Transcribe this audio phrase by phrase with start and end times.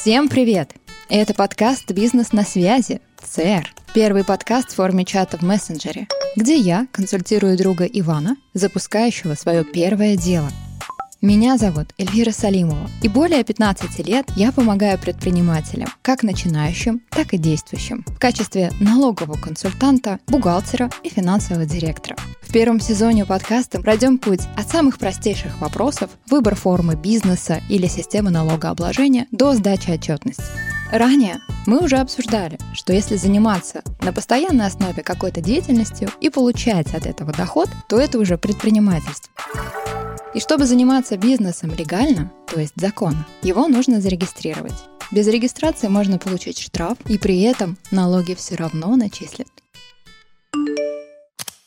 [0.00, 0.72] Всем привет!
[1.10, 3.68] Это подкаст «Бизнес на связи» ЦР.
[3.92, 10.16] Первый подкаст в форме чата в мессенджере, где я консультирую друга Ивана, запускающего свое первое
[10.16, 10.48] дело–
[11.22, 17.38] меня зовут Эльвира Салимова, и более 15 лет я помогаю предпринимателям, как начинающим, так и
[17.38, 22.16] действующим, в качестве налогового консультанта, бухгалтера и финансового директора.
[22.40, 28.30] В первом сезоне подкаста пройдем путь от самых простейших вопросов, выбор формы бизнеса или системы
[28.30, 30.42] налогообложения, до сдачи отчетности.
[30.90, 37.04] Ранее мы уже обсуждали, что если заниматься на постоянной основе какой-то деятельностью и получать от
[37.04, 39.30] этого доход, то это уже предпринимательство.
[40.32, 44.86] И чтобы заниматься бизнесом легально, то есть законно, его нужно зарегистрировать.
[45.10, 49.48] Без регистрации можно получить штраф, и при этом налоги все равно начислят.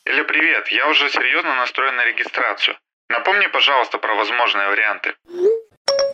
[0.06, 2.78] Или привет, я уже серьезно настроен на регистрацию.
[3.10, 5.14] Напомни, пожалуйста, про возможные варианты.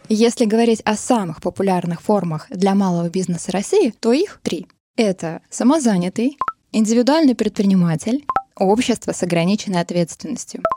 [0.07, 4.65] Если говорить о самых популярных формах для малого бизнеса России, то их три.
[4.97, 6.39] Это самозанятый,
[6.71, 10.63] индивидуальный предприниматель, общество с ограниченной ответственностью–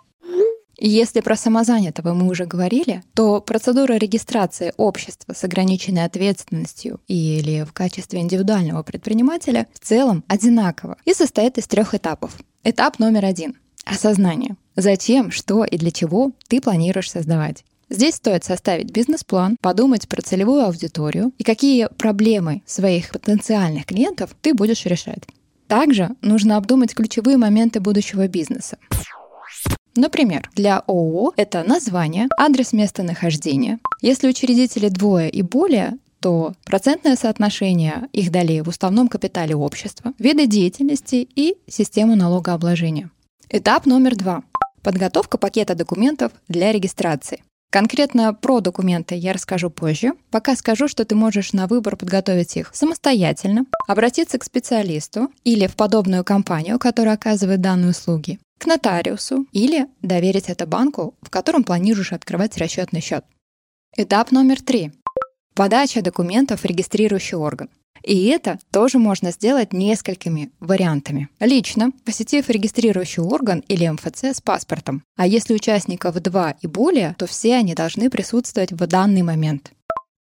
[0.88, 7.72] если про самозанятого мы уже говорили, то процедура регистрации общества с ограниченной ответственностью или в
[7.72, 12.36] качестве индивидуального предпринимателя в целом одинакова и состоит из трех этапов.
[12.64, 14.56] Этап номер один— осознание.
[14.74, 17.64] Зачем, что и для чего ты планируешь создавать.
[17.88, 24.54] Здесь стоит составить бизнес-план, подумать про целевую аудиторию и какие проблемы своих потенциальных клиентов ты
[24.54, 25.22] будешь решать.
[25.68, 28.78] Также нужно обдумать ключевые моменты будущего бизнеса.
[29.94, 33.78] Например, для ООО это название, адрес местонахождения.
[34.00, 40.46] Если учредители двое и более, то процентное соотношение их долей в уставном капитале общества, виды
[40.46, 43.10] деятельности и систему налогообложения.
[43.50, 44.42] Этап номер два.
[44.82, 47.42] Подготовка пакета документов для регистрации.
[47.70, 50.12] Конкретно про документы я расскажу позже.
[50.30, 55.74] Пока скажу, что ты можешь на выбор подготовить их самостоятельно, обратиться к специалисту или в
[55.74, 62.12] подобную компанию, которая оказывает данные услуги, к нотариусу или доверить это банку, в котором планируешь
[62.12, 63.24] открывать расчетный счет.
[63.96, 64.92] Этап номер три.
[65.54, 67.70] Подача документов в регистрирующий орган.
[68.04, 71.28] И это тоже можно сделать несколькими вариантами.
[71.40, 75.02] Лично, посетив регистрирующий орган или МФЦ с паспортом.
[75.16, 79.72] А если участников два и более, то все они должны присутствовать в данный момент.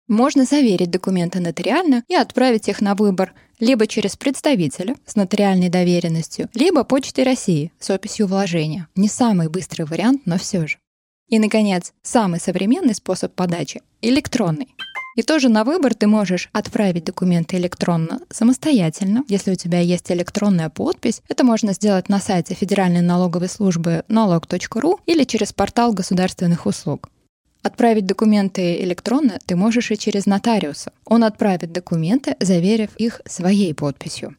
[0.07, 6.50] Можно заверить документы нотариально и отправить их на выбор либо через представителя с нотариальной доверенностью,
[6.53, 8.88] либо Почтой России с описью вложения.
[8.95, 10.78] Не самый быстрый вариант, но все же.
[11.28, 14.73] И, наконец, самый современный способ подачи– электронный.
[15.18, 19.24] И тоже на выбор ты можешь отправить документы электронно самостоятельно.
[19.28, 25.00] Если у тебя есть электронная подпись, это можно сделать на сайте Федеральной налоговой службы налог.ру
[25.06, 27.09] или через портал государственных услуг.
[27.63, 30.91] Отправить документы электронно ты можешь и через нотариуса.
[31.06, 34.35] Он отправит документы, заверив их своей подписью.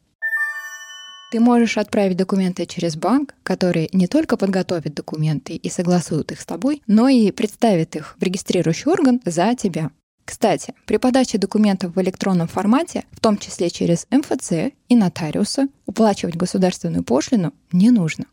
[1.31, 6.45] Ты можешь отправить документы через банк, который не только подготовит документы и согласует их с
[6.45, 9.91] тобой, но и представит их в регистрирующий орган за тебя.
[10.25, 16.35] Кстати, при подаче документов в электронном формате, в том числе через МФЦ и нотариуса, уплачивать
[16.35, 18.25] государственную пошлину не нужно.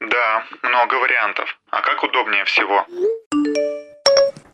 [0.00, 1.58] Да, много вариантов.
[1.70, 2.86] А как удобнее всего?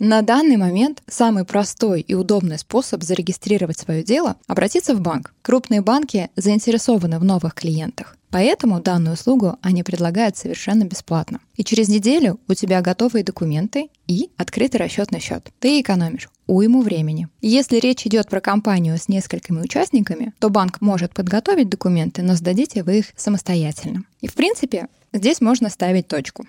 [0.04, 5.32] На данный момент самый простой и удобный способ зарегистрировать свое дело– обратиться в банк.
[5.42, 8.16] Крупные банки заинтересованы в новых клиентах.
[8.30, 11.38] Поэтому данную услугу они предлагают совершенно бесплатно.
[11.54, 15.52] И через неделю у тебя готовые документы и открытый расчетный счет.
[15.60, 17.28] Ты экономишь уйму времени.
[17.40, 22.82] Если речь идет про компанию с несколькими участниками, то банк может подготовить документы, но сдадите
[22.82, 24.02] вы их самостоятельно.
[24.20, 26.44] И в принципе здесь можно ставить точку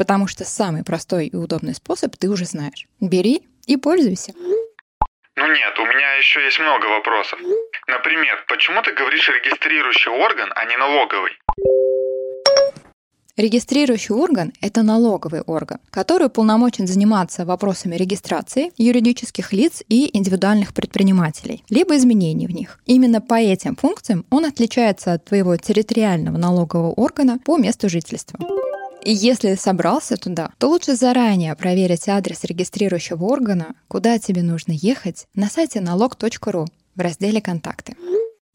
[0.00, 2.86] потому что самый простой и удобный способ ты уже знаешь.
[3.00, 4.32] Бери и пользуйся.
[5.36, 7.38] Ну нет, у меня еще есть много вопросов.
[7.86, 11.32] Например, почему ты говоришь регистрирующий орган, а не налоговый?
[13.36, 21.62] Регистрирующий орган– это налоговый орган, который полномочен заниматься вопросами регистрации юридических лиц и индивидуальных предпринимателей,
[21.68, 22.80] либо изменений в них.
[22.86, 28.38] Именно по этим функциям он отличается от твоего территориального налогового органа по месту жительства.
[29.02, 35.26] И если собрался туда, то лучше заранее проверить адрес регистрирующего органа, куда тебе нужно ехать,
[35.34, 37.96] на сайте налог.ру в разделе «Контакты».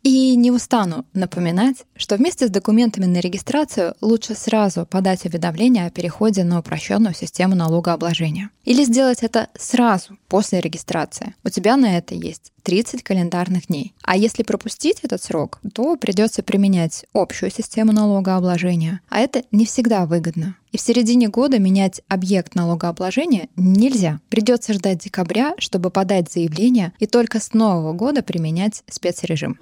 [0.03, 5.89] И не устану напоминать, что вместе с документами на регистрацию лучше сразу подать уведомление о
[5.89, 8.51] переходе на упрощенную систему налогообложения.
[8.65, 11.33] Или сделать это сразу после регистрации.
[11.43, 13.93] У тебя на это есть 30 календарных дней.
[14.03, 19.01] А если пропустить этот срок, то придется применять общую систему налогообложения.
[19.07, 20.57] А это не всегда выгодно.
[20.71, 24.19] И в середине года менять объект налогообложения нельзя.
[24.29, 29.59] Придется ждать декабря, чтобы подать заявление, и только с нового года применять спецрежим.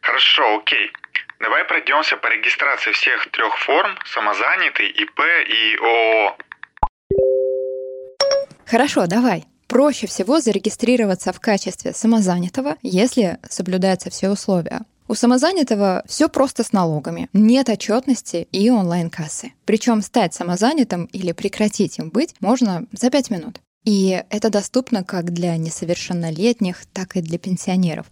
[0.00, 0.90] Хорошо, окей.
[1.40, 6.36] Давай пройдемся по регистрации всех трех форм– самозанятый, ИП и ООО.
[8.66, 9.44] Хорошо, давай.
[9.72, 14.82] Проще всего зарегистрироваться в качестве самозанятого, если соблюдаются все условия.
[15.08, 17.30] У самозанятого все просто с налогами.
[17.32, 19.54] Нет отчетности и онлайн-кассы.
[19.64, 23.60] Причем стать самозанятым или прекратить им быть можно за 5 минут.
[23.86, 28.04] И это доступно как для несовершеннолетних, так и для пенсионеров.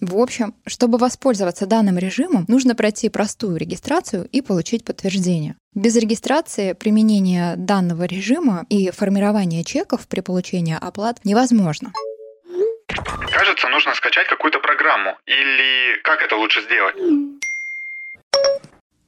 [0.00, 5.56] В общем, чтобы воспользоваться данным режимом, нужно пройти простую регистрацию и получить подтверждение.
[5.74, 11.92] Без регистрации применение данного режима и формирование чеков при получении оплат невозможно.
[13.32, 15.16] Кажется, нужно скачать какую-то программу.
[15.26, 16.96] Или как это лучше сделать?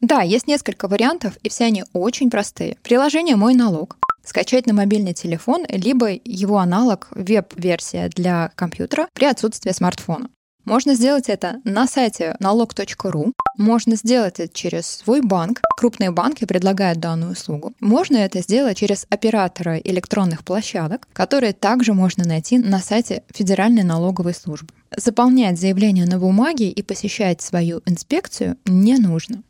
[0.00, 2.76] Да, есть несколько вариантов, и все они очень простые.
[2.82, 9.72] Приложение «Мой налог», скачать на мобильный телефон, либо его аналог веб-версия для компьютера при отсутствии
[9.72, 10.28] смартфона.
[10.66, 15.60] Можно сделать это на сайте налог.ру, можно сделать это через свой банк.
[15.78, 17.72] Крупные банки предлагают данную услугу.
[17.78, 24.34] Можно это сделать через оператора электронных площадок, которые также можно найти на сайте Федеральной налоговой
[24.34, 24.68] службы.
[24.96, 29.44] Заполнять заявление на бумаге и посещать свою инспекцию не нужно.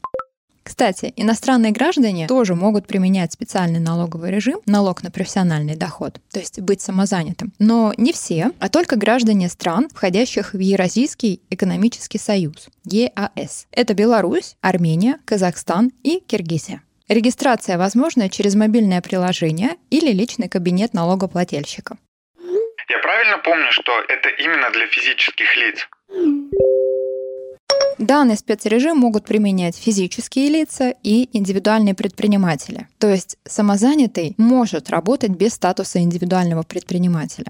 [0.66, 6.60] Кстати, иностранные граждане тоже могут применять специальный налоговый режим, налог на профессиональный доход, то есть
[6.60, 7.52] быть самозанятым.
[7.60, 13.68] Но не все, а только граждане стран, входящих в Евразийский экономический союз, ЕАС.
[13.70, 16.82] Это Беларусь, Армения, Казахстан и Киргизия.
[17.08, 21.96] Регистрация возможна через мобильное приложение или личный кабинет налогоплательщика.
[22.88, 25.88] Я правильно помню, что это именно для физических лиц?
[27.98, 32.88] Данный спецрежим могут применять физические лица и индивидуальные предприниматели.
[32.98, 37.46] То есть самозанятый может работать без статуса индивидуального предпринимателя.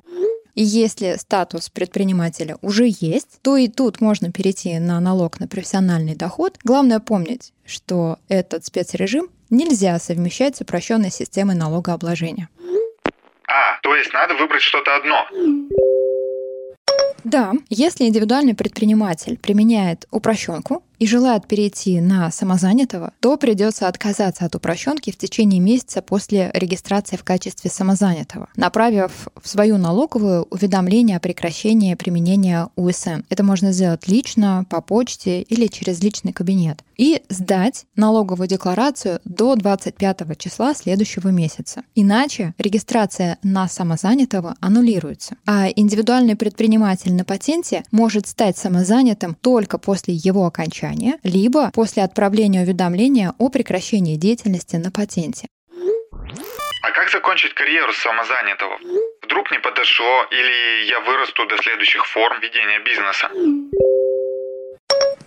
[0.55, 6.15] И если статус предпринимателя уже есть, то и тут можно перейти на налог на профессиональный
[6.15, 6.59] доход.
[6.65, 12.49] Главное помнить, что этот спецрежим нельзя совмещать с упрощенной системой налогообложения.
[13.49, 15.27] А, то есть надо выбрать что-то одно.
[17.25, 24.55] Да, если индивидуальный предприниматель применяет упрощенку, и желает перейти на самозанятого, то придется отказаться от
[24.55, 31.21] упрощенки в течение месяца после регистрации в качестве самозанятого, направив в свою налоговую уведомление о
[31.21, 33.23] прекращении применения УСН.
[33.29, 36.83] Это можно сделать лично, по почте или через личный кабинет.
[36.97, 41.83] И сдать налоговую декларацию до 25 числа следующего месяца.
[41.95, 45.37] Иначе регистрация на самозанятого аннулируется.
[45.45, 52.03] А индивидуальный предприниматель на патенте может стать самозанятым только после его окончания окончания, либо после
[52.03, 55.49] отправления уведомления о прекращении деятельности на патенте.
[56.83, 58.79] А как закончить карьеру самозанятого?
[59.23, 63.29] Вдруг не подошло или я вырасту до следующих форм ведения бизнеса?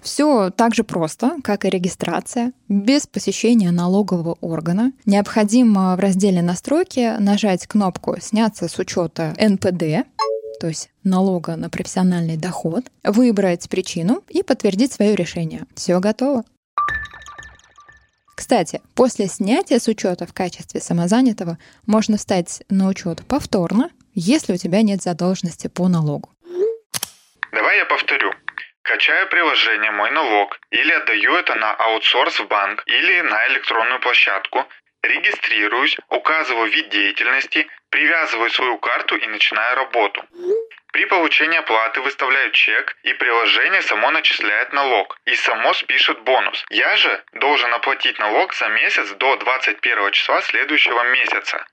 [0.01, 4.93] Все так же просто, как и регистрация, без посещения налогового органа.
[5.05, 10.07] Необходимо в разделе «Настройки» нажать кнопку «Сняться с учета НПД»,
[10.59, 15.65] то есть налога на профессиональный доход, выбрать причину и подтвердить свое решение.
[15.75, 16.43] Все готово.
[18.35, 24.57] Кстати, после снятия с учета в качестве самозанятого можно встать на учет повторно, если у
[24.57, 26.29] тебя нет задолженности по налогу.
[27.51, 28.33] Давай я повторю.
[28.81, 34.65] Качаю приложение «Мой налог» или отдаю это на аутсорс в банк или на электронную площадку,
[35.03, 40.23] регистрируюсь, указываю вид деятельности, привязываю свою карту и начинаю работу.
[40.91, 46.65] При получении оплаты выставляю чек, и приложение само начисляет налог, и само спишет бонус.
[46.69, 51.65] Я же должен оплатить налог за месяц до 21 числа следующего месяца.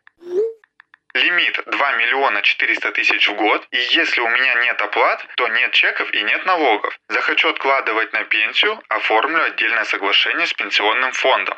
[1.14, 5.72] Лимит 2 миллиона 400 тысяч в год, и если у меня нет оплат, то нет
[5.72, 6.98] чеков и нет налогов.
[7.08, 11.56] Захочу откладывать на пенсию, оформлю отдельное соглашение с пенсионным фондом.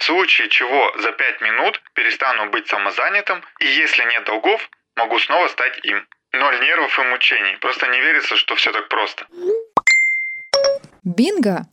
[0.00, 5.46] В случае чего за 5 минут перестану быть самозанятым, и если нет долгов, могу снова
[5.48, 6.06] стать им.
[6.32, 7.58] Ноль нервов и мучений.
[7.58, 9.26] Просто не верится, что все так просто.
[11.04, 11.66] Бинго!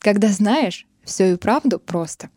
[0.00, 2.30] Когда знаешь, все и правду просто.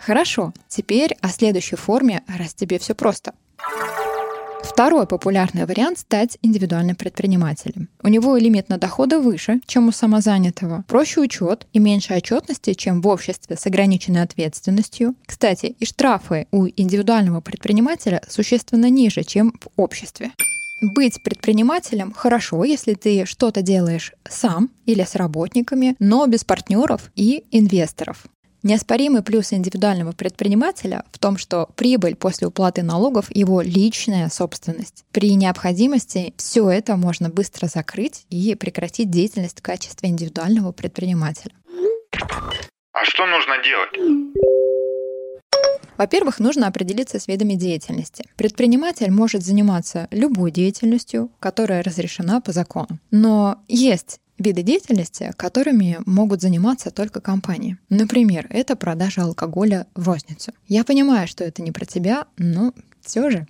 [0.00, 3.34] Хорошо, теперь о следующей форме, раз тебе все просто.
[4.62, 7.88] Второй популярный вариант— стать индивидуальным предпринимателем.
[8.02, 13.00] У него лимит на доходы выше, чем у самозанятого, проще учет и меньше отчетности, чем
[13.00, 15.14] в обществе с ограниченной ответственностью.
[15.26, 20.32] Кстати, и штрафы у индивидуального предпринимателя существенно ниже, чем в обществе.
[20.82, 27.44] Быть предпринимателем хорошо, если ты что-то делаешь сам или с работниками, но без партнеров и
[27.50, 28.26] инвесторов.
[28.62, 35.04] Неоспоримый плюс индивидуального предпринимателя в том, что прибыль после уплаты налогов— его личная собственность.
[35.12, 41.52] При необходимости все это можно быстро закрыть и прекратить деятельность в качестве индивидуального предпринимателя.
[42.92, 44.36] А что нужно делать?
[45.96, 48.24] Во-первых, нужно определиться с видами деятельности.
[48.36, 52.98] Предприниматель может заниматься любой деятельностью, которая разрешена по закону.
[53.10, 57.78] Но есть виды деятельности, которыми могут заниматься только компании.
[57.88, 60.52] Например, это продажа алкоголя в розницу.
[60.66, 63.46] Я понимаю, что это не про тебя, но все же.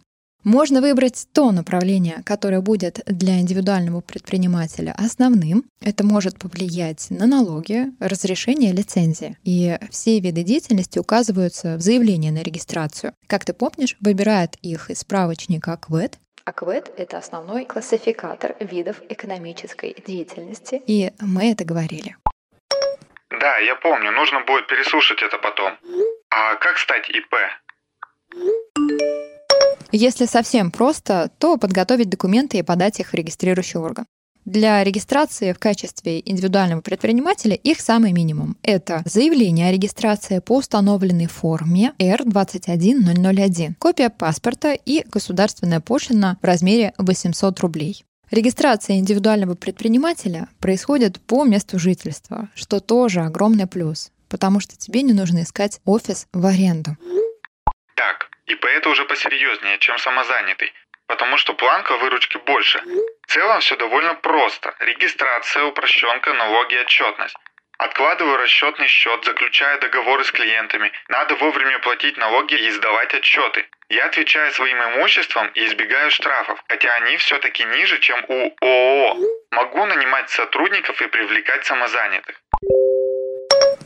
[0.47, 5.65] Можно выбрать то направление, которое будет для индивидуального предпринимателя основным.
[5.81, 9.37] Это может повлиять на налоги, разрешение лицензии.
[9.43, 13.13] И все виды деятельности указываются в заявлении на регистрацию.
[13.27, 20.81] Как ты помнишь, выбирают их из справочника АКВЭД, АКВЭД— это основной классификатор видов экономической деятельности,
[20.87, 22.17] и мы это говорили.
[23.31, 25.77] Да, я помню, нужно будет переслушать это потом.
[26.31, 27.35] А как стать ИП?
[29.91, 34.07] Если совсем просто, то подготовить документы и подать их в регистрирующий орган.
[34.47, 38.57] Для регистрации в качестве индивидуального предпринимателя их самый минимум.
[38.63, 46.95] Это заявление о регистрации по установленной форме R21001, копия паспорта и государственная пошлина в размере
[46.97, 48.05] 800 рублей.
[48.31, 55.13] Регистрация индивидуального предпринимателя происходит по месту жительства, что тоже огромный плюс, потому что тебе не
[55.13, 56.97] нужно искать офис в аренду.
[57.97, 60.69] Так, ИП это уже посерьезнее, чем самозанятый
[61.07, 62.83] потому что планка выручки больше.
[63.27, 64.75] В целом все довольно просто.
[64.81, 67.37] Регистрация, упрощенка, налоги, отчетность.
[67.79, 70.91] Откладываю расчетный счет, заключаю договоры с клиентами.
[71.09, 73.67] Надо вовремя платить налоги и сдавать отчеты.
[73.91, 79.19] Я отвечаю своим имуществом и избегаю штрафов, хотя они все-таки ниже, чем у ООО.
[79.51, 82.41] Могу нанимать сотрудников и привлекать самозанятых.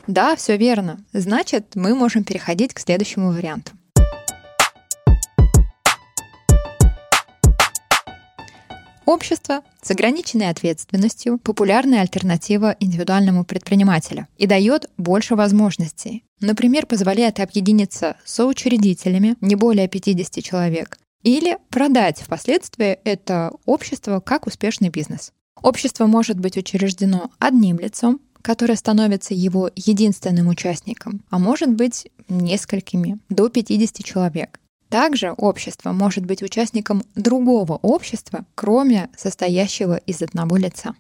[0.06, 0.98] Да, все верно.
[1.12, 3.72] Значит, мы можем переходить к следующему варианту.
[9.10, 16.22] Общество с ограниченной ответственностью– популярная альтернатива индивидуальному предпринимателю и дает больше возможностей.
[16.40, 24.90] Например, позволяет объединиться соучредителями не более 50 человек или продать впоследствии это общество как успешный
[24.90, 25.32] бизнес.
[25.60, 33.18] Общество может быть учреждено одним лицом, которое становится его единственным участником, а может быть несколькими,
[33.28, 34.60] до 50 человек.
[34.90, 40.94] Также общество может быть участником другого общества, кроме состоящего из одного лица.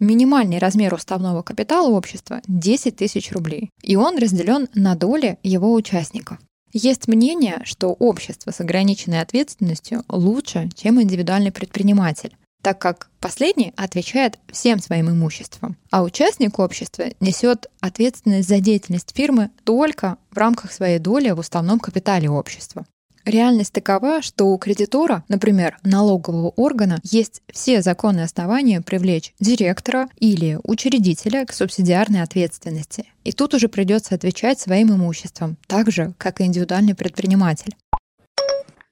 [0.00, 6.38] Минимальный размер уставного капитала общества— 10 тысяч рублей, и он разделен на доли его участников.
[6.72, 14.38] Есть мнение, что общество с ограниченной ответственностью лучше, чем индивидуальный предприниматель, так как последний отвечает
[14.50, 20.98] всем своим имуществом, а участник общества несет ответственность за деятельность фирмы только в рамках своей
[20.98, 22.86] доли в уставном капитале общества.
[23.28, 30.58] Реальность такова, что у кредитора, например, налогового органа, есть все законные основания привлечь директора или
[30.64, 33.04] учредителя к субсидиарной ответственности.
[33.24, 37.76] И тут уже придется отвечать своим имуществом, так же, как и индивидуальный предприниматель.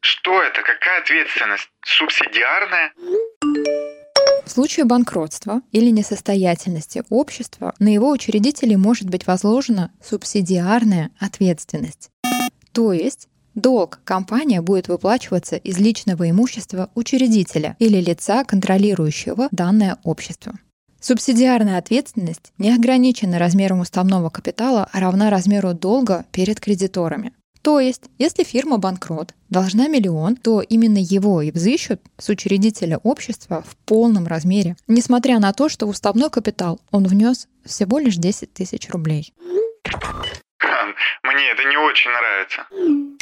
[0.00, 0.61] Что это?
[0.61, 1.71] Какая ответственность?
[1.87, 2.93] Субсидиарная?
[4.45, 12.11] В случае банкротства или несостоятельности общества на его учредителей может быть возложена субсидиарная ответственность.
[12.73, 20.52] То есть Долг компания будет выплачиваться из личного имущества учредителя или лица, контролирующего данное общество.
[21.00, 27.32] Субсидиарная ответственность не ограничена размером уставного капитала, а равна размеру долга перед кредиторами.
[27.62, 33.64] То есть, если фирма банкрот должна миллион, то именно его и взыщут с учредителя общества
[33.66, 38.52] в полном размере, несмотря на то, что в уставной капитал он внес всего лишь 10
[38.52, 39.32] тысяч рублей.
[41.22, 43.16] Мне это не очень нравится.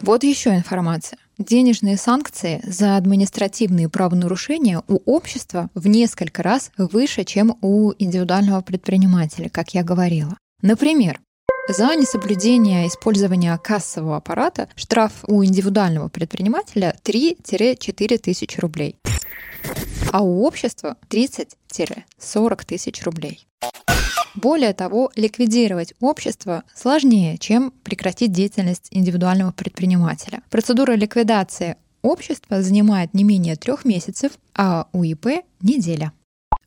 [0.00, 1.18] Вот еще информация.
[1.38, 9.48] Денежные санкции за административные правонарушения у общества в несколько раз выше, чем у индивидуального предпринимателя,
[9.48, 10.36] как я говорила.
[10.60, 11.20] Например,
[11.68, 18.96] за несоблюдение использования кассового аппарата штраф у индивидуального предпринимателя 3-4 тысячи рублей,
[20.12, 23.48] а у общества 30-40 тысяч рублей.
[24.34, 30.42] Более того, ликвидировать общество сложнее, чем прекратить деятельность индивидуального предпринимателя.
[30.50, 36.12] Процедура ликвидации общества занимает не менее трех месяцев, а у ИП— неделя.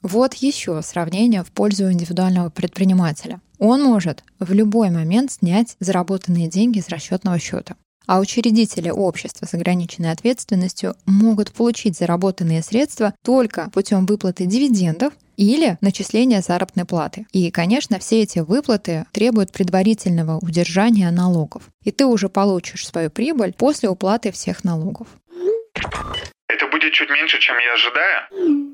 [0.02, 3.42] Вот еще сравнение в пользу индивидуального предпринимателя.
[3.58, 7.76] Он может в любой момент снять заработанные деньги с расчетного счета.
[8.08, 15.78] А учредители общества с ограниченной ответственностью могут получить заработанные средства только путем выплаты дивидендов или
[15.82, 17.26] начисления заработной платы.
[17.32, 21.64] И, конечно, все эти выплаты требуют предварительного удержания налогов.
[21.84, 25.08] И ты уже получишь свою прибыль после уплаты всех налогов.
[26.48, 28.72] Это будет чуть меньше, чем я ожидаю?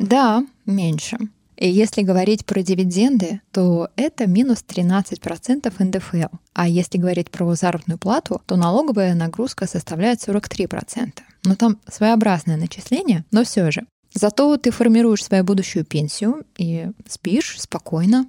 [0.00, 1.18] Да, меньше.
[1.58, 6.36] И если говорить про дивиденды, то это минус 13% НДФЛ.
[6.54, 11.18] А если говорить про заработную плату, то налоговая нагрузка составляет 43%.
[11.44, 13.82] Но там своеобразное начисление, но все же.
[14.14, 18.28] Зато ты формируешь свою будущую пенсию и спишь спокойно.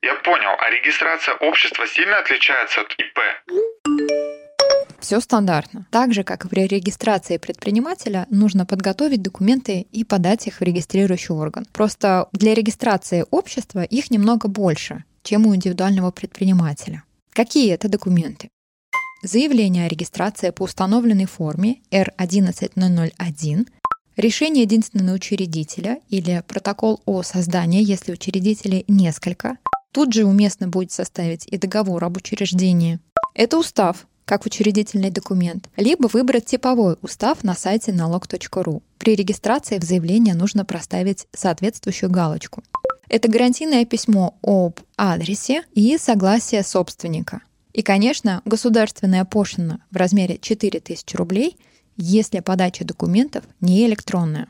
[0.00, 4.43] Я понял, а регистрация общества сильно отличается от ИП?
[5.04, 5.86] Все стандартно.
[5.90, 11.34] Так же, как и при регистрации предпринимателя, нужно подготовить документы и подать их в регистрирующий
[11.34, 11.66] орган.
[11.72, 17.02] Просто для регистрации общества их немного больше, чем у индивидуального предпринимателя.
[17.34, 18.48] Какие это документы?
[19.22, 23.68] Заявление о регистрации по установленной форме R11001,
[24.16, 29.58] решение единственного учредителя или протокол о создании, если учредителей несколько.
[29.92, 33.00] Тут же уместно будет составить и договор об учреждении.
[33.34, 38.82] Это устав, как учредительный документ, либо выбрать типовой устав на сайте налог.ру.
[38.98, 42.62] При регистрации в заявление нужно проставить соответствующую галочку.
[43.08, 47.42] Это гарантийное письмо об адресе и согласие собственника.
[47.72, 51.56] И, конечно, государственная пошлина в размере 4000 рублей,
[51.96, 54.48] если подача документов не электронная.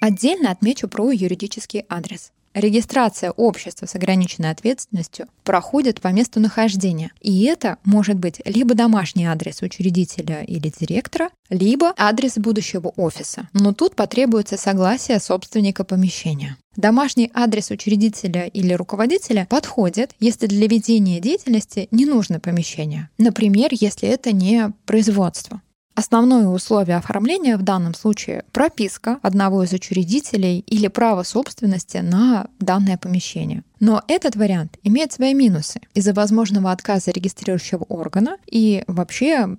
[0.00, 2.32] Отдельно отмечу про юридический адрес.
[2.58, 7.12] Регистрация общества с ограниченной ответственностью проходит по месту нахождения.
[7.20, 13.48] И это может быть либо домашний адрес учредителя или директора, либо адрес будущего офиса.
[13.52, 16.56] Но тут потребуется согласие собственника помещения.
[16.74, 23.08] Домашний адрес учредителя или руководителя подходит, если для ведения деятельности не нужно помещение.
[23.18, 25.62] Например, если это не производство.
[25.98, 32.96] Основное условие оформления в данном случае— прописка одного из учредителей или право собственности на данное
[32.96, 33.64] помещение.
[33.80, 39.56] Но этот вариант имеет свои минусы из-за возможного отказа регистрирующего органа и вообще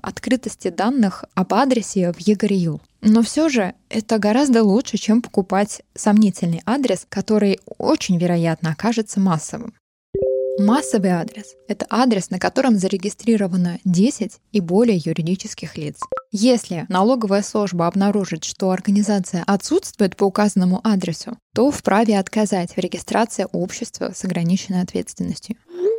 [0.00, 2.80] открытости данных об адресе в ЕГРЮЛ.
[3.02, 9.74] Но все же это гораздо лучше, чем покупать сомнительный адрес, который очень вероятно окажется массовым.
[10.58, 15.98] Массовый адрес– это адрес, на котором зарегистрировано 10 и более юридических лиц.
[16.30, 23.48] Если налоговая служба обнаружит, что организация отсутствует по указанному адресу, то вправе отказать в регистрации
[23.50, 25.56] общества с ограниченной ответственностью.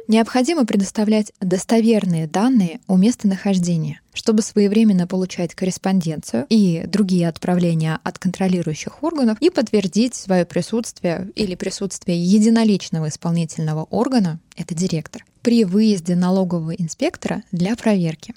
[0.07, 9.01] Необходимо предоставлять достоверные данные о местонахождении, чтобы своевременно получать корреспонденцию и другие отправления от контролирующих
[9.03, 16.71] органов и подтвердить свое присутствие или присутствие единоличного исполнительного органа, это директор, при выезде налогового
[16.71, 18.35] инспектора для проверки.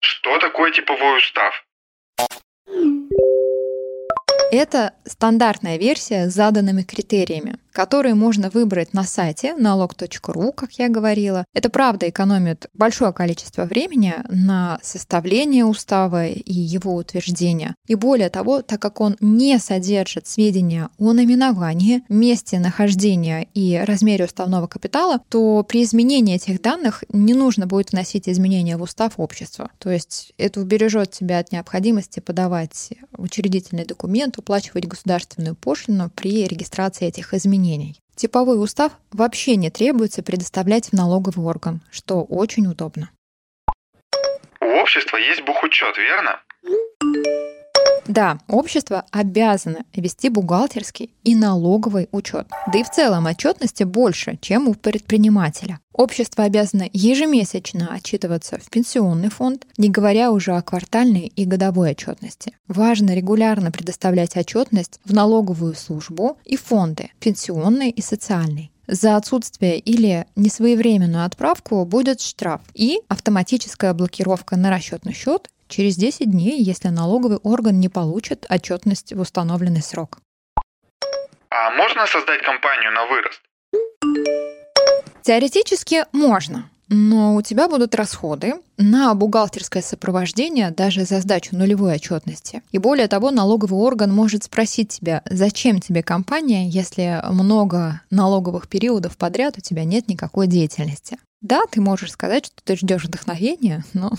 [0.00, 1.64] Что такое типовой устав?
[4.52, 11.46] Это стандартная версия с заданными критериями, которые можно выбрать на сайте налог.ру, как я говорила.
[11.54, 17.74] Это правда экономит большое количество времени на составление устава и его утверждение.
[17.86, 24.26] И более того, так как он не содержит сведения о наименовании, месте нахождения и размере
[24.26, 29.70] уставного капитала, то при изменении этих данных не нужно будет вносить изменения в устав общества.
[29.78, 37.08] То есть это убережет тебя от необходимости подавать учредительный документ, уплачивать государственную пошлину при регистрации
[37.08, 37.98] этих изменений.
[38.14, 43.10] Типовой устав вообще не требуется предоставлять в налоговый орган, что очень удобно.
[44.60, 46.40] У общества есть бухучет, верно?
[48.06, 52.48] Да, общество обязано вести бухгалтерский и налоговый учет.
[52.72, 55.78] Да и в целом отчетности больше, чем у предпринимателя.
[55.92, 62.54] Общество обязано ежемесячно отчитываться в пенсионный фонд, не говоря уже о квартальной и годовой отчетности.
[62.66, 68.72] Важно регулярно предоставлять отчетность в налоговую службу и фонды, пенсионный и социальный.
[68.88, 76.30] За отсутствие или несвоевременную отправку будет штраф и автоматическая блокировка на расчетный счет через 10
[76.30, 80.18] дней, если налоговый орган не получит отчетность в установленный срок.
[81.50, 83.40] А можно создать компанию на вырост?
[85.22, 92.62] Теоретически можно, но у тебя будут расходы на бухгалтерское сопровождение даже за сдачу нулевой отчетности.
[92.72, 99.16] И более того, налоговый орган может спросить тебя, зачем тебе компания, если много налоговых периодов
[99.16, 101.16] подряд у тебя нет никакой деятельности.
[101.40, 104.12] Да, ты можешь сказать, что ты ждешь вдохновения, но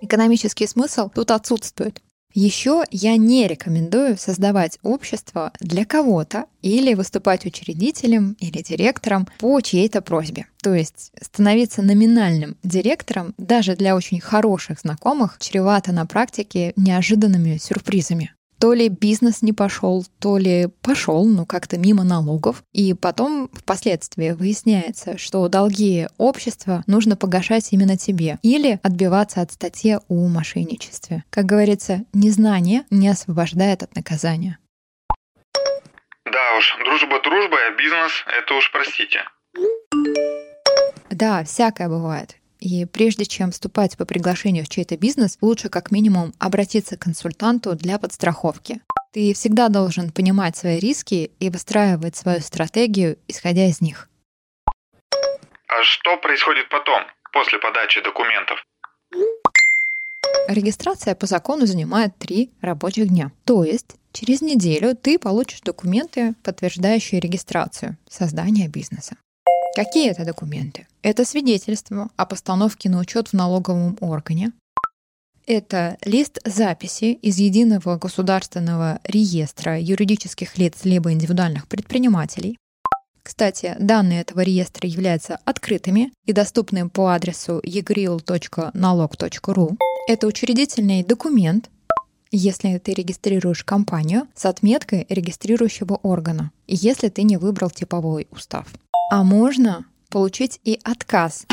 [0.00, 2.00] экономический смысл тут отсутствует.
[2.32, 10.00] Еще я не рекомендую создавать общество для кого-то или выступать учредителем или директором по чьей-то
[10.00, 10.46] просьбе.
[10.62, 18.32] То есть становиться номинальным директором даже для очень хороших знакомых чревато на практике неожиданными сюрпризами
[18.60, 22.62] то ли бизнес не пошел, то ли пошел, но как-то мимо налогов.
[22.72, 29.98] И потом впоследствии выясняется, что долги общества нужно погашать именно тебе или отбиваться от статьи
[30.08, 31.24] о мошенничестве.
[31.30, 34.58] Как говорится, незнание не освобождает от наказания.
[36.26, 39.20] Да уж, дружба дружба, а бизнес— это уж простите.
[41.10, 42.36] Да, всякое бывает.
[42.60, 47.74] И прежде чем вступать по приглашению в чей-то бизнес, лучше как минимум обратиться к консультанту
[47.74, 48.80] для подстраховки.
[49.12, 54.08] Ты всегда должен понимать свои риски и выстраивать свою стратегию, исходя из них.
[55.66, 58.62] А что происходит потом, после подачи документов?
[60.48, 63.32] Регистрация по закону занимает три рабочих дня.
[63.44, 69.16] То есть через неделю ты получишь документы, подтверждающие регистрацию, создания бизнеса.
[69.74, 70.88] Какие это документы?
[71.02, 74.52] Это свидетельство о постановке на учет в налоговом органе.
[75.46, 82.58] Это лист записи из Единого государственного реестра юридических лиц либо индивидуальных предпринимателей.
[83.22, 89.76] Кстати, данные этого реестра являются открытыми и доступны по адресу egril.nalog.ru.
[90.08, 91.70] Это учредительный документ,
[92.32, 98.66] если ты регистрируешь компанию с отметкой регистрирующего органа, и если ты не выбрал типовой устав.
[99.12, 101.44] А можно получить и отказ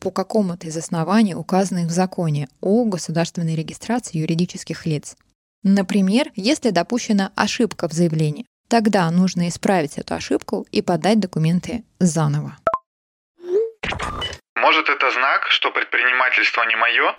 [0.00, 5.16] по какому-то из оснований, указанных в законе о государственной регистрации юридических лиц.
[5.62, 12.58] Например, если допущена ошибка в заявлении, тогда нужно исправить эту ошибку и подать документы заново.
[14.54, 17.14] Может, это знак, что предпринимательство не мое?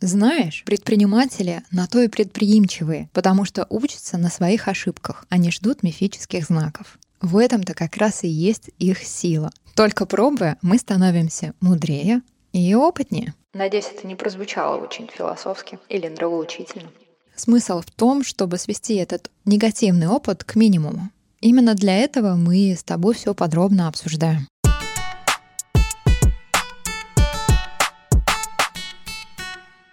[0.00, 5.82] Знаешь, предприниматели на то и предприимчивые, потому что учатся на своих ошибках, а не ждут
[5.82, 6.98] мифических знаков.
[7.20, 9.50] В этом-то как раз и есть их сила.
[9.74, 13.34] Только пробуя, мы становимся мудрее и опытнее.
[13.54, 16.88] Надеюсь, это не прозвучало очень философски или нравоучительно.
[17.34, 21.10] Смысл в том, чтобы свести этот негативный опыт к минимуму.
[21.40, 24.48] Именно для этого мы с тобой все подробно обсуждаем.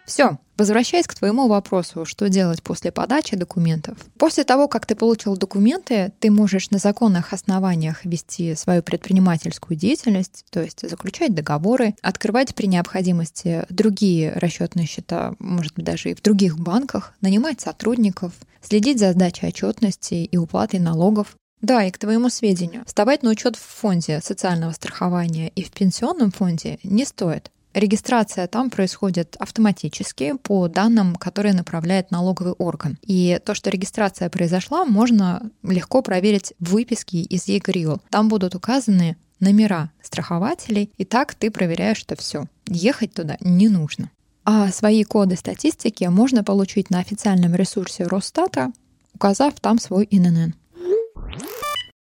[0.05, 3.97] Все, возвращаясь к твоему вопросу, что делать после подачи документов.
[4.17, 10.45] После того, как ты получил документы, ты можешь на законных основаниях вести свою предпринимательскую деятельность,
[10.51, 16.21] то есть заключать договоры, открывать при необходимости другие расчетные счета, может быть, даже и в
[16.21, 22.29] других банках, нанимать сотрудников, следить за сдачей отчетности и уплатой налогов, да, и к твоему
[22.29, 27.51] сведению, вставать на учет в фонде социального страхования и в пенсионном фонде не стоит.
[27.75, 32.97] Регистрация там происходит автоматически по данным, которые направляет налоговый орган.
[33.01, 37.97] И то, что регистрация произошла, можно легко проверить в выписке из ЕГРИО.
[38.09, 42.45] Там будут указаны номера страхователей, и так ты проверяешь, что все.
[42.65, 44.09] Ехать туда не нужно.
[44.45, 48.71] А свои коды статистики можно получить на официальном ресурсе Росстата,
[49.13, 50.53] указав там свой ИНН.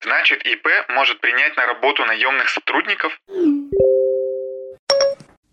[0.03, 3.11] Значит, ИП может принять на работу наемных сотрудников?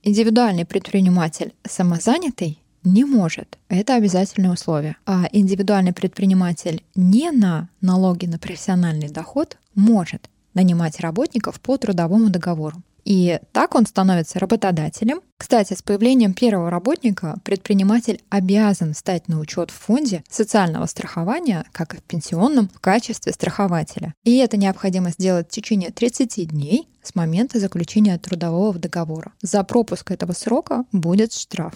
[0.06, 3.56] Индивидуальный предприниматель самозанятый не может.
[3.70, 4.96] Это обязательное условие.
[5.06, 12.82] А индивидуальный предприниматель не на налоги на профессиональный доход может нанимать работников по трудовому договору.
[13.04, 15.20] И так он становится работодателем.
[15.38, 21.94] Кстати, с появлением первого работника предприниматель обязан стать на учет в фонде социального страхования, как
[21.94, 24.14] и в пенсионном, в качестве страхователя.
[24.24, 29.32] И это необходимо сделать в течение 30 дней с момента заключения трудового договора.
[29.42, 31.74] За пропуск этого срока будет штраф.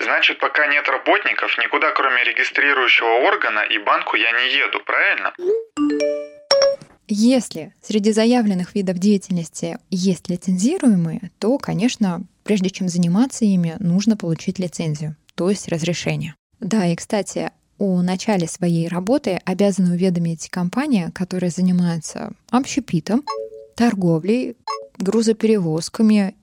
[0.00, 6.33] Значит, пока нет работников, никуда кроме регистрирующего органа и банку я не еду, правильно?
[7.06, 14.58] Если среди заявленных видов деятельности есть лицензируемые, то, конечно, прежде чем заниматься ими, нужно получить
[14.58, 16.34] лицензию, то есть разрешение.
[16.60, 23.22] Да, и, кстати, о начале своей работы обязаны уведомить компания, которая занимается общепитом,
[23.74, 24.56] торговлей,
[24.98, 26.34] грузоперевозками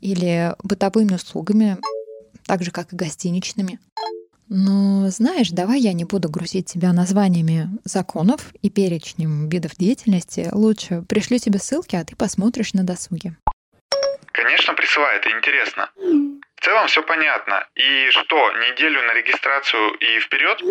[0.00, 1.78] или бытовыми услугами,
[2.44, 3.78] так же, как и гостиничными.
[4.48, 10.48] Но знаешь, давай я не буду грузить тебя названиями законов и перечнем видов деятельности.
[10.52, 13.36] Лучше пришлю тебе ссылки, а ты посмотришь на досуге.
[14.32, 15.90] Конечно, присылай, это интересно.
[15.96, 17.66] В целом все понятно.
[17.74, 20.62] И что, неделю на регистрацию и вперед?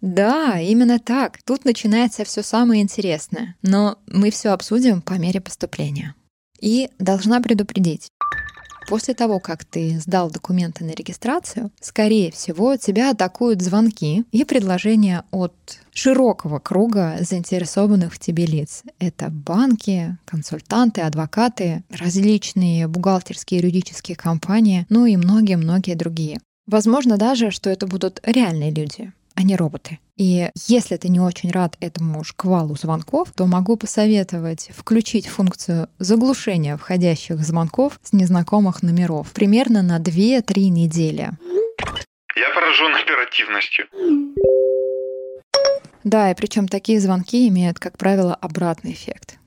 [0.00, 1.38] Да, именно так.
[1.44, 3.56] Тут начинается все самое интересное.
[3.62, 6.14] Но мы все обсудим по мере поступления.
[6.60, 8.08] И должна предупредить.
[8.86, 15.24] После того, как ты сдал документы на регистрацию, скорее всего, тебя атакуют звонки и предложения
[15.30, 15.54] от
[15.92, 18.82] широкого круга заинтересованных в тебе лиц.
[18.98, 26.40] Это банки, консультанты, адвокаты, различные бухгалтерские и юридические компании, ну и многие-многие другие.
[26.66, 29.98] Возможно даже, что это будут реальные люди, а не роботы.
[30.16, 36.76] И если ты не очень рад этому шквалу звонков, то могу посоветовать включить функцию заглушения
[36.76, 41.30] входящих звонков с незнакомых номеров примерно на 2-3 недели.
[42.36, 43.86] Я поражен оперативностью.
[46.04, 49.38] Да, и причем такие звонки имеют, как правило, обратный эффект.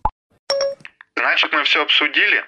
[1.16, 2.44] Значит, мы все обсудили?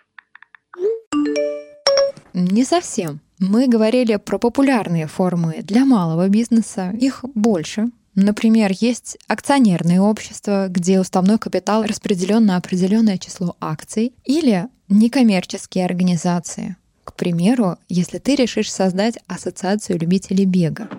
[2.34, 3.20] Не совсем.
[3.40, 6.94] Мы говорили про популярные формы для малого бизнеса.
[7.00, 7.88] Их больше.
[8.14, 16.76] Например, есть акционерные общества, где уставной капитал распределен на определенное число акций, или некоммерческие организации.
[17.06, 20.90] К примеру, если ты решишь создать ассоциацию любителей бега.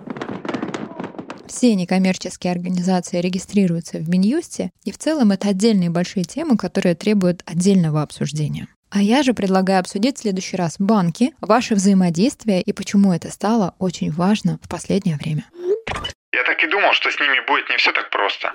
[1.45, 7.43] Все некоммерческие организации регистрируются в Минюсте, и в целом это отдельные большие темы, которые требуют
[7.45, 8.67] отдельного обсуждения.
[8.91, 13.73] А я же предлагаю обсудить в следующий раз банки, ваше взаимодействие и почему это стало
[13.79, 15.45] очень важно в последнее время.
[16.33, 18.51] Я так и думал, что с ними будет не все так просто.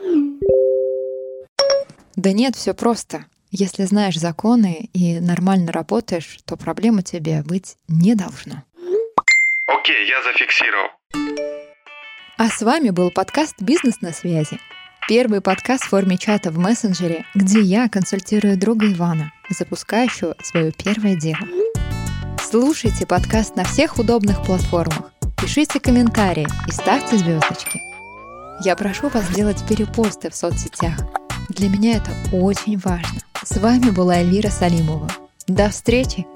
[2.16, 3.24] Да нет, все просто.
[3.50, 8.62] Если знаешь законы и нормально работаешь, то проблем у тебя быть не должно.
[9.66, 10.90] Окей, я зафиксировал.
[12.36, 14.60] А с вами был подкаст «Бизнес на связи».
[15.08, 21.14] Первый подкаст в форме чата в мессенджере, где я консультирую друга Ивана, запускающего свое первое
[21.14, 21.38] дело.
[22.42, 27.80] Слушайте подкаст на всех удобных платформах, пишите комментарии и ставьте звездочки.
[28.64, 30.98] Я прошу вас сделать перепосты в соцсетях.
[31.50, 33.20] Для меня это очень важно.
[33.44, 35.08] С вами была Эльвира Салимова.
[35.46, 36.26] До встречи!